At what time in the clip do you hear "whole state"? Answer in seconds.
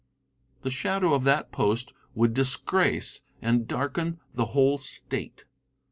4.45-5.45